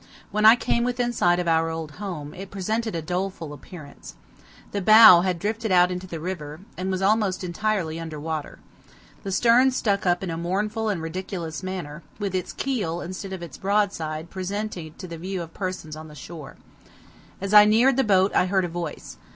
When 0.31 0.47
I 0.47 0.55
came 0.55 0.83
within 0.83 1.13
sight 1.13 1.37
of 1.37 1.47
our 1.47 1.69
old 1.69 1.91
home, 2.01 2.33
it 2.33 2.49
presented 2.49 2.95
a 2.95 3.03
doleful 3.03 3.53
appearance. 3.53 4.15
The 4.71 4.81
bow 4.81 5.21
had 5.21 5.37
drifted 5.37 5.71
out 5.71 5.91
into 5.91 6.07
the 6.07 6.19
river, 6.19 6.61
and 6.75 6.89
was 6.89 7.03
almost 7.03 7.43
entirely 7.43 7.99
under 7.99 8.19
water. 8.19 8.57
The 9.21 9.31
stern 9.31 9.69
stuck 9.69 10.07
up 10.07 10.23
in 10.23 10.31
a 10.31 10.37
mournful 10.37 10.89
and 10.89 11.03
ridiculous 11.03 11.61
manner, 11.61 12.01
with 12.17 12.33
its 12.33 12.51
keel, 12.51 12.99
instead 12.99 13.31
of 13.31 13.43
its 13.43 13.59
broadside, 13.59 14.31
presented 14.31 14.97
to 14.97 15.05
the 15.07 15.19
view 15.19 15.39
of 15.39 15.53
persons 15.53 15.95
on 15.95 16.07
the 16.07 16.15
shore. 16.15 16.55
As 17.39 17.53
I 17.53 17.65
neared 17.65 17.95
the 17.95 18.03
boat 18.03 18.33
I 18.33 18.47
heard 18.47 18.65
a 18.65 18.69
voice. 18.69 19.17